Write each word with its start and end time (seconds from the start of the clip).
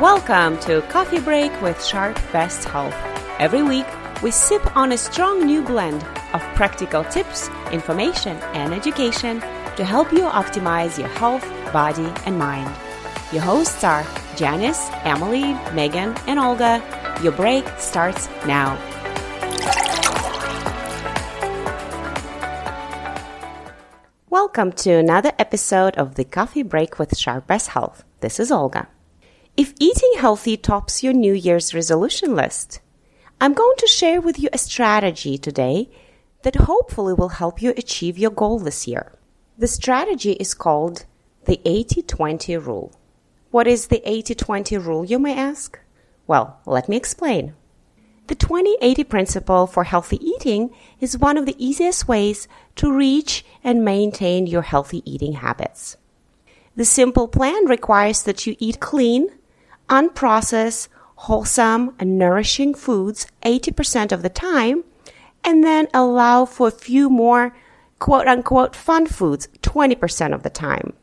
Welcome 0.00 0.58
to 0.60 0.80
Coffee 0.88 1.20
Break 1.20 1.60
with 1.60 1.84
Sharp 1.84 2.16
Best 2.32 2.66
Health. 2.66 2.94
Every 3.38 3.62
week, 3.62 3.84
we 4.22 4.30
sip 4.30 4.74
on 4.74 4.92
a 4.92 4.96
strong 4.96 5.44
new 5.44 5.60
blend 5.60 6.02
of 6.32 6.40
practical 6.54 7.04
tips, 7.04 7.50
information, 7.70 8.38
and 8.54 8.72
education 8.72 9.40
to 9.76 9.84
help 9.84 10.10
you 10.10 10.20
optimize 10.20 10.98
your 10.98 11.08
health, 11.08 11.46
body, 11.70 12.10
and 12.24 12.38
mind. 12.38 12.74
Your 13.30 13.42
hosts 13.42 13.84
are 13.84 14.06
Janice, 14.36 14.88
Emily, 15.04 15.52
Megan, 15.74 16.16
and 16.26 16.40
Olga. 16.40 16.82
Your 17.22 17.32
break 17.32 17.68
starts 17.76 18.26
now. 18.46 18.78
Welcome 24.30 24.72
to 24.72 24.92
another 24.92 25.32
episode 25.38 25.94
of 25.96 26.14
the 26.14 26.24
Coffee 26.24 26.62
Break 26.62 26.98
with 26.98 27.18
Sharp 27.18 27.46
Best 27.46 27.68
Health. 27.68 28.02
This 28.20 28.40
is 28.40 28.50
Olga. 28.50 28.88
If 29.56 29.74
eating 29.78 30.12
healthy 30.16 30.56
tops 30.56 31.02
your 31.02 31.12
New 31.12 31.34
Year's 31.34 31.74
resolution 31.74 32.34
list, 32.34 32.80
I'm 33.40 33.52
going 33.52 33.76
to 33.78 33.86
share 33.86 34.20
with 34.20 34.38
you 34.38 34.48
a 34.52 34.58
strategy 34.58 35.36
today 35.36 35.90
that 36.42 36.56
hopefully 36.56 37.14
will 37.14 37.30
help 37.30 37.60
you 37.60 37.74
achieve 37.76 38.16
your 38.16 38.30
goal 38.30 38.58
this 38.58 38.86
year. 38.86 39.12
The 39.58 39.66
strategy 39.66 40.32
is 40.32 40.54
called 40.54 41.04
the 41.44 41.60
80 41.64 42.02
20 42.02 42.56
rule. 42.58 42.92
What 43.50 43.66
is 43.66 43.88
the 43.88 44.00
80 44.08 44.34
20 44.36 44.78
rule, 44.78 45.04
you 45.04 45.18
may 45.18 45.36
ask? 45.36 45.78
Well, 46.26 46.60
let 46.64 46.88
me 46.88 46.96
explain. 46.96 47.54
The 48.28 48.36
20 48.36 48.78
80 48.80 49.04
principle 49.04 49.66
for 49.66 49.84
healthy 49.84 50.24
eating 50.24 50.70
is 51.00 51.18
one 51.18 51.36
of 51.36 51.44
the 51.44 51.56
easiest 51.58 52.06
ways 52.06 52.46
to 52.76 52.92
reach 52.92 53.44
and 53.64 53.84
maintain 53.84 54.46
your 54.46 54.62
healthy 54.62 55.02
eating 55.04 55.34
habits. 55.34 55.96
The 56.76 56.84
simple 56.84 57.26
plan 57.26 57.66
requires 57.66 58.22
that 58.22 58.46
you 58.46 58.54
eat 58.60 58.78
clean, 58.78 59.28
unprocessed, 59.90 60.88
wholesome, 61.16 61.94
and 61.98 62.18
nourishing 62.18 62.72
foods 62.74 63.26
80% 63.42 64.12
of 64.12 64.22
the 64.22 64.30
time, 64.30 64.84
and 65.44 65.62
then 65.62 65.88
allow 65.92 66.44
for 66.44 66.68
a 66.68 66.82
few 66.86 67.10
more 67.10 67.54
quote 67.98 68.26
unquote 68.26 68.74
fun 68.74 69.06
foods 69.06 69.48
20% 69.62 70.34
of 70.34 70.42
the 70.42 70.50
time. 70.50 70.94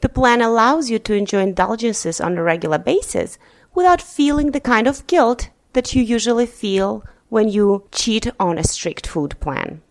The 0.00 0.08
plan 0.08 0.40
allows 0.40 0.88
you 0.88 0.98
to 1.00 1.14
enjoy 1.14 1.42
indulgences 1.42 2.20
on 2.20 2.38
a 2.38 2.42
regular 2.42 2.78
basis 2.78 3.38
without 3.74 4.00
feeling 4.00 4.52
the 4.52 4.60
kind 4.60 4.86
of 4.86 5.06
guilt 5.06 5.50
that 5.72 5.94
you 5.94 6.02
usually 6.02 6.46
feel 6.46 7.04
when 7.28 7.48
you 7.48 7.86
cheat 7.92 8.28
on 8.40 8.58
a 8.58 8.64
strict 8.64 9.06
food 9.06 9.38
plan. 9.40 9.82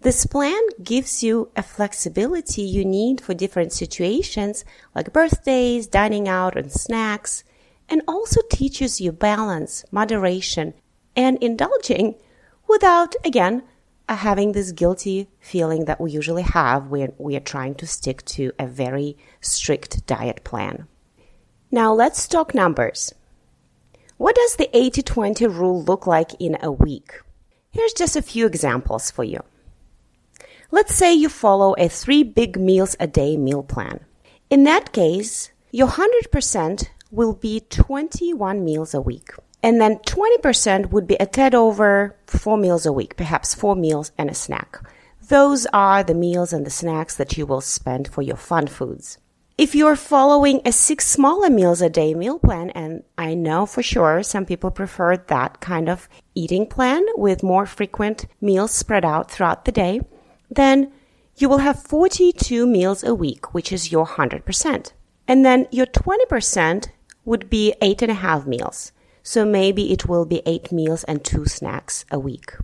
This 0.00 0.26
plan 0.26 0.60
gives 0.80 1.24
you 1.24 1.50
a 1.56 1.62
flexibility 1.62 2.62
you 2.62 2.84
need 2.84 3.20
for 3.20 3.34
different 3.34 3.72
situations 3.72 4.64
like 4.94 5.12
birthdays, 5.12 5.88
dining 5.88 6.28
out, 6.28 6.56
and 6.56 6.70
snacks, 6.70 7.42
and 7.88 8.02
also 8.06 8.40
teaches 8.48 9.00
you 9.00 9.10
balance, 9.10 9.84
moderation, 9.90 10.74
and 11.16 11.36
indulging 11.42 12.14
without, 12.68 13.16
again, 13.24 13.64
uh, 14.08 14.14
having 14.14 14.52
this 14.52 14.70
guilty 14.70 15.28
feeling 15.40 15.86
that 15.86 16.00
we 16.00 16.12
usually 16.12 16.42
have 16.42 16.86
when 16.86 17.12
we 17.18 17.34
are 17.34 17.40
trying 17.40 17.74
to 17.74 17.86
stick 17.86 18.24
to 18.24 18.52
a 18.56 18.68
very 18.68 19.16
strict 19.40 20.06
diet 20.06 20.44
plan. 20.44 20.86
Now 21.72 21.92
let's 21.92 22.28
talk 22.28 22.54
numbers. 22.54 23.12
What 24.16 24.36
does 24.36 24.56
the 24.56 24.70
80 24.76 25.02
20 25.02 25.46
rule 25.48 25.82
look 25.82 26.06
like 26.06 26.34
in 26.38 26.56
a 26.62 26.70
week? 26.70 27.20
Here's 27.72 27.92
just 27.92 28.14
a 28.14 28.22
few 28.22 28.46
examples 28.46 29.10
for 29.10 29.24
you. 29.24 29.42
Let's 30.70 30.94
say 30.94 31.14
you 31.14 31.30
follow 31.30 31.74
a 31.78 31.88
three 31.88 32.22
big 32.22 32.60
meals 32.60 32.94
a 33.00 33.06
day 33.06 33.38
meal 33.38 33.62
plan. 33.62 34.00
In 34.50 34.64
that 34.64 34.92
case, 34.92 35.50
your 35.70 35.88
100% 35.88 36.88
will 37.10 37.32
be 37.32 37.60
21 37.60 38.62
meals 38.62 38.92
a 38.92 39.00
week. 39.00 39.30
And 39.62 39.80
then 39.80 39.96
20% 40.00 40.90
would 40.90 41.06
be 41.06 41.16
a 41.16 41.24
tad 41.24 41.54
over 41.54 42.16
four 42.26 42.58
meals 42.58 42.84
a 42.84 42.92
week, 42.92 43.16
perhaps 43.16 43.54
four 43.54 43.76
meals 43.76 44.12
and 44.18 44.28
a 44.28 44.34
snack. 44.34 44.78
Those 45.28 45.66
are 45.72 46.02
the 46.02 46.14
meals 46.14 46.52
and 46.52 46.66
the 46.66 46.70
snacks 46.70 47.16
that 47.16 47.38
you 47.38 47.46
will 47.46 47.62
spend 47.62 48.08
for 48.08 48.20
your 48.20 48.36
fun 48.36 48.66
foods. 48.66 49.16
If 49.56 49.74
you're 49.74 49.96
following 49.96 50.60
a 50.66 50.72
six 50.72 51.06
smaller 51.06 51.48
meals 51.48 51.80
a 51.80 51.88
day 51.88 52.12
meal 52.12 52.38
plan, 52.38 52.70
and 52.70 53.04
I 53.16 53.32
know 53.32 53.64
for 53.64 53.82
sure 53.82 54.22
some 54.22 54.44
people 54.44 54.70
prefer 54.70 55.16
that 55.16 55.60
kind 55.60 55.88
of 55.88 56.10
eating 56.34 56.66
plan 56.66 57.06
with 57.16 57.42
more 57.42 57.64
frequent 57.64 58.26
meals 58.42 58.70
spread 58.70 59.04
out 59.04 59.30
throughout 59.30 59.64
the 59.64 59.72
day, 59.72 60.02
then 60.50 60.92
you 61.36 61.48
will 61.48 61.58
have 61.58 61.82
42 61.82 62.66
meals 62.66 63.04
a 63.04 63.14
week, 63.14 63.54
which 63.54 63.72
is 63.72 63.92
your 63.92 64.06
100%. 64.06 64.92
And 65.26 65.44
then 65.44 65.66
your 65.70 65.86
20% 65.86 66.88
would 67.24 67.48
be 67.50 67.74
eight 67.80 68.02
and 68.02 68.10
a 68.10 68.14
half 68.14 68.46
meals. 68.46 68.92
So 69.22 69.44
maybe 69.44 69.92
it 69.92 70.08
will 70.08 70.24
be 70.24 70.42
eight 70.46 70.72
meals 70.72 71.04
and 71.04 71.22
two 71.22 71.44
snacks 71.46 72.04
a 72.10 72.18
week. 72.18 72.54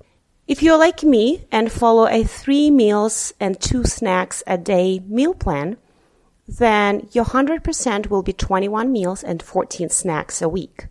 If 0.47 0.63
you're 0.63 0.79
like 0.79 1.03
me 1.03 1.47
and 1.53 1.71
follow 1.71 2.07
a 2.07 2.25
three 2.25 2.71
meals 2.71 3.33
and 3.39 3.61
two 3.61 3.85
snacks 3.85 4.43
a 4.47 4.59
day 4.59 5.01
meal 5.07 5.35
plan, 5.35 5.77
then 6.49 7.09
your 7.13 7.25
100% 7.25 8.11
will 8.11 8.23
be 8.23 8.33
21 8.33 8.93
meals 8.93 9.23
and 9.23 9.43
14 9.43 9.89
snacks 9.89 10.43
a 10.43 10.49
week. 10.49 10.87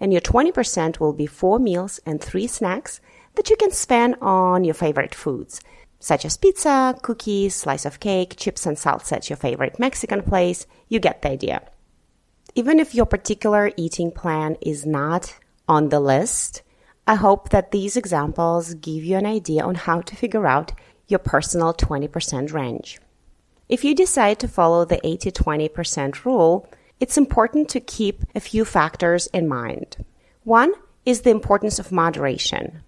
And 0.00 0.12
your 0.12 0.22
20% 0.22 1.00
will 1.00 1.12
be 1.12 1.26
four 1.26 1.58
meals 1.58 2.00
and 2.06 2.20
three 2.20 2.46
snacks 2.46 3.00
that 3.34 3.50
you 3.50 3.56
can 3.56 3.70
spend 3.72 4.16
on 4.20 4.64
your 4.64 4.74
favorite 4.74 5.14
foods 5.14 5.60
such 6.04 6.26
as 6.26 6.36
pizza, 6.36 6.94
cookies, 7.00 7.54
slice 7.54 7.86
of 7.86 7.98
cake, 7.98 8.34
chips 8.36 8.66
and 8.66 8.76
salsa 8.76 9.12
at 9.12 9.30
your 9.30 9.38
favorite 9.38 9.78
Mexican 9.78 10.22
place. 10.22 10.66
You 10.86 11.00
get 11.00 11.22
the 11.22 11.30
idea. 11.30 11.62
Even 12.54 12.78
if 12.78 12.94
your 12.94 13.06
particular 13.06 13.72
eating 13.78 14.12
plan 14.12 14.58
is 14.60 14.84
not 14.84 15.34
on 15.66 15.88
the 15.88 16.00
list, 16.00 16.60
I 17.06 17.14
hope 17.14 17.48
that 17.48 17.70
these 17.70 17.96
examples 17.96 18.74
give 18.74 19.02
you 19.02 19.16
an 19.16 19.24
idea 19.24 19.64
on 19.64 19.76
how 19.76 20.02
to 20.02 20.14
figure 20.14 20.46
out 20.46 20.72
your 21.08 21.20
personal 21.20 21.72
20% 21.72 22.52
range. 22.52 23.00
If 23.70 23.82
you 23.82 23.94
decide 23.94 24.38
to 24.40 24.48
follow 24.48 24.84
the 24.84 25.00
80 25.06 25.32
20% 25.32 26.26
rule, 26.26 26.68
it's 27.00 27.16
important 27.16 27.70
to 27.70 27.80
keep 27.80 28.24
a 28.34 28.40
few 28.40 28.66
factors 28.66 29.26
in 29.28 29.48
mind. 29.48 30.04
One 30.42 30.74
is 31.06 31.22
the 31.22 31.30
importance 31.30 31.78
of 31.78 31.90
moderation. 31.90 32.82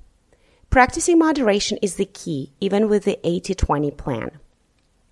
Practicing 0.76 1.18
moderation 1.18 1.78
is 1.80 1.94
the 1.94 2.04
key, 2.04 2.52
even 2.60 2.90
with 2.90 3.04
the 3.04 3.18
80 3.26 3.54
20 3.54 3.90
plan. 3.92 4.38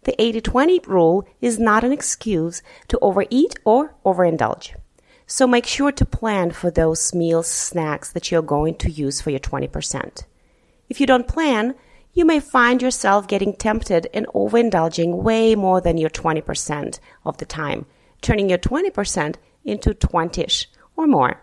The 0.03 0.15
80 0.21 0.43
20 0.43 0.81
rule 0.87 1.27
is 1.41 1.59
not 1.59 1.85
an 1.85 1.91
excuse 1.91 2.61
to 2.89 2.99
overeat 2.99 3.55
or 3.65 3.95
overindulge. 4.05 4.75
So 5.27 5.47
make 5.47 5.65
sure 5.65 5.91
to 5.91 6.05
plan 6.05 6.51
for 6.51 6.71
those 6.71 7.15
meals, 7.15 7.47
snacks 7.47 8.13
that 8.13 8.31
you're 8.31 8.43
going 8.43 8.75
to 8.75 8.91
use 8.91 9.23
for 9.23 9.31
your 9.31 9.41
20%. 9.41 10.25
If 10.91 11.01
you 11.01 11.07
don't 11.07 11.27
plan, 11.27 11.75
you 12.13 12.27
may 12.27 12.41
find 12.41 12.83
yourself 12.83 13.27
getting 13.27 13.57
tempted 13.57 14.09
and 14.13 14.27
overindulging 14.35 15.23
way 15.23 15.55
more 15.55 15.81
than 15.81 15.97
your 15.97 16.11
20% 16.11 16.99
of 17.25 17.39
the 17.39 17.47
time, 17.47 17.87
turning 18.21 18.51
your 18.51 18.59
20% 18.59 19.37
into 19.65 19.95
20ish 19.95 20.67
or 20.95 21.07
more. 21.07 21.41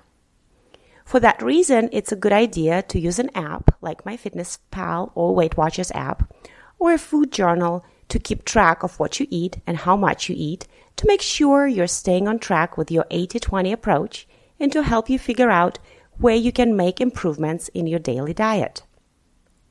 For 1.12 1.20
that 1.20 1.42
reason, 1.42 1.90
it's 1.92 2.14
a 2.14 2.16
good 2.16 2.32
idea 2.32 2.84
to 2.84 2.98
use 2.98 3.20
an 3.20 3.32
app 3.36 3.76
like 3.82 4.06
MyFitnessPal 4.06 5.12
or 5.14 5.36
Weight 5.36 5.58
Watchers 5.58 5.92
app 5.92 6.34
or 6.80 6.94
a 6.94 6.98
food 6.98 7.34
journal 7.34 7.84
to 8.08 8.18
keep 8.18 8.46
track 8.46 8.82
of 8.82 8.98
what 8.98 9.20
you 9.20 9.28
eat 9.30 9.58
and 9.68 9.76
how 9.76 9.98
much 9.98 10.30
you 10.30 10.36
eat 10.38 10.70
to 10.96 11.06
make 11.06 11.22
sure 11.22 11.68
you're 11.68 11.86
staying 11.86 12.30
on 12.30 12.40
track 12.40 12.78
with 12.78 12.90
your 12.90 13.04
80-20 13.12 13.74
approach 13.74 14.26
and 14.58 14.72
to 14.72 14.84
help 14.84 15.10
you 15.10 15.20
figure 15.20 15.50
out 15.50 15.80
where 16.18 16.34
you 16.34 16.54
can 16.54 16.78
make 16.78 17.02
improvements 17.02 17.68
in 17.74 17.88
your 17.88 18.00
daily 18.00 18.34
diet. 18.34 18.84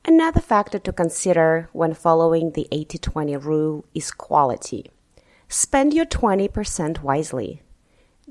Another 0.05 0.41
factor 0.41 0.77
to 0.77 0.93
consider 0.93 1.69
when 1.73 1.95
following 1.95 2.51
the 2.51 2.67
80-20 2.71 3.43
rule 3.43 3.85
is 3.95 4.11
quality. 4.11 4.91
Spend 5.49 5.91
your 5.95 6.05
20% 6.05 7.01
wisely. 7.01 7.63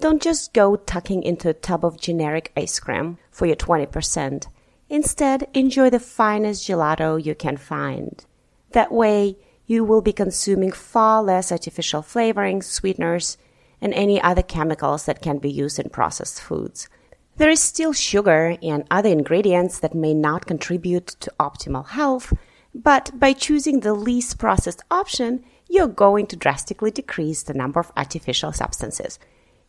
Don't 0.00 0.22
just 0.22 0.54
go 0.54 0.76
tucking 0.76 1.22
into 1.24 1.50
a 1.50 1.54
tub 1.54 1.84
of 1.84 2.00
generic 2.00 2.52
ice 2.56 2.80
cream 2.80 3.18
for 3.30 3.44
your 3.44 3.56
20%. 3.56 4.46
Instead, 4.88 5.46
enjoy 5.52 5.90
the 5.90 6.00
finest 6.00 6.66
gelato 6.66 7.22
you 7.22 7.34
can 7.34 7.58
find. 7.58 8.24
That 8.72 8.92
way, 8.92 9.36
you 9.66 9.84
will 9.84 10.00
be 10.00 10.14
consuming 10.14 10.72
far 10.72 11.22
less 11.22 11.52
artificial 11.52 12.00
flavorings, 12.00 12.64
sweeteners, 12.64 13.36
and 13.82 13.92
any 13.92 14.18
other 14.22 14.42
chemicals 14.42 15.04
that 15.04 15.20
can 15.20 15.36
be 15.36 15.50
used 15.50 15.78
in 15.78 15.90
processed 15.90 16.40
foods. 16.40 16.88
There 17.36 17.50
is 17.50 17.60
still 17.60 17.92
sugar 17.92 18.56
and 18.62 18.84
other 18.90 19.10
ingredients 19.10 19.80
that 19.80 19.94
may 19.94 20.14
not 20.14 20.46
contribute 20.46 21.08
to 21.20 21.32
optimal 21.38 21.88
health, 21.88 22.32
but 22.74 23.10
by 23.18 23.34
choosing 23.34 23.80
the 23.80 23.94
least 23.94 24.38
processed 24.38 24.82
option, 24.90 25.44
you're 25.68 25.88
going 25.88 26.26
to 26.28 26.36
drastically 26.36 26.90
decrease 26.90 27.42
the 27.42 27.54
number 27.54 27.80
of 27.80 27.92
artificial 27.96 28.52
substances. 28.52 29.18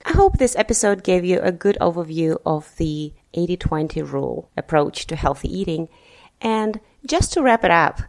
I 0.06 0.13
hope 0.13 0.38
this 0.38 0.56
episode 0.56 1.03
gave 1.03 1.24
you 1.24 1.39
a 1.42 1.51
good 1.51 1.77
overview 1.80 2.38
of 2.45 2.75
the 2.77 3.13
80 3.33 3.57
20 3.57 4.01
rule 4.01 4.50
approach 4.57 5.07
to 5.07 5.15
healthy 5.15 5.56
eating. 5.56 5.89
And 6.42 6.80
just 7.06 7.33
to 7.33 7.42
wrap 7.42 7.63
it 7.63 7.71
up, 7.71 8.01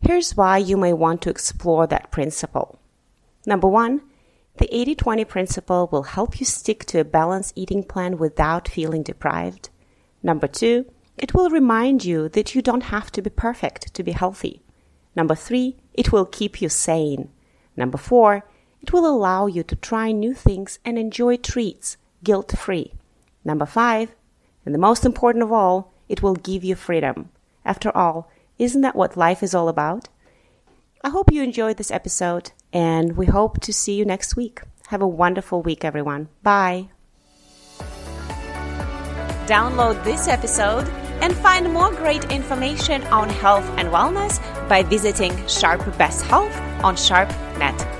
here's 0.00 0.36
why 0.36 0.58
you 0.58 0.76
may 0.76 0.92
want 0.92 1.22
to 1.22 1.30
explore 1.30 1.86
that 1.86 2.10
principle. 2.10 2.78
Number 3.46 3.68
one, 3.68 4.02
The 4.56 4.72
80 4.74 4.94
20 4.94 5.24
principle 5.24 5.88
will 5.90 6.04
help 6.04 6.38
you 6.38 6.46
stick 6.46 6.84
to 6.86 7.00
a 7.00 7.04
balanced 7.04 7.54
eating 7.56 7.82
plan 7.82 8.18
without 8.18 8.68
feeling 8.68 9.02
deprived. 9.02 9.70
Number 10.22 10.46
two, 10.46 10.86
it 11.18 11.34
will 11.34 11.50
remind 11.50 12.04
you 12.04 12.28
that 12.28 12.54
you 12.54 12.62
don't 12.62 12.84
have 12.84 13.10
to 13.12 13.22
be 13.22 13.30
perfect 13.30 13.92
to 13.94 14.02
be 14.04 14.12
healthy. 14.12 14.62
Number 15.16 15.34
three, 15.34 15.76
it 15.92 16.12
will 16.12 16.24
keep 16.24 16.62
you 16.62 16.68
sane. 16.68 17.30
Number 17.76 17.98
four, 17.98 18.44
it 18.84 18.92
will 18.92 19.06
allow 19.06 19.46
you 19.46 19.62
to 19.62 19.76
try 19.76 20.12
new 20.12 20.34
things 20.34 20.78
and 20.84 20.98
enjoy 20.98 21.38
treats 21.38 21.96
guilt 22.22 22.52
free. 22.54 22.92
Number 23.42 23.64
five, 23.64 24.14
and 24.66 24.74
the 24.74 24.78
most 24.78 25.06
important 25.06 25.42
of 25.42 25.50
all, 25.50 25.90
it 26.06 26.22
will 26.22 26.34
give 26.34 26.62
you 26.62 26.74
freedom. 26.74 27.30
After 27.64 27.90
all, 27.96 28.30
isn't 28.58 28.82
that 28.82 28.94
what 28.94 29.16
life 29.16 29.42
is 29.42 29.54
all 29.54 29.70
about? 29.70 30.10
I 31.02 31.08
hope 31.08 31.32
you 31.32 31.42
enjoyed 31.42 31.78
this 31.78 31.90
episode 31.90 32.52
and 32.74 33.16
we 33.16 33.24
hope 33.24 33.58
to 33.62 33.72
see 33.72 33.94
you 33.94 34.04
next 34.04 34.36
week. 34.36 34.60
Have 34.88 35.00
a 35.00 35.08
wonderful 35.08 35.62
week, 35.62 35.82
everyone. 35.82 36.28
Bye. 36.42 36.90
Download 39.46 40.04
this 40.04 40.28
episode 40.28 40.86
and 41.22 41.34
find 41.34 41.72
more 41.72 41.90
great 41.90 42.30
information 42.30 43.02
on 43.04 43.30
health 43.30 43.64
and 43.78 43.88
wellness 43.88 44.38
by 44.68 44.82
visiting 44.82 45.34
Sharp 45.46 45.80
Best 45.96 46.26
Health 46.26 46.54
on 46.84 46.96
SharpNet. 46.96 47.93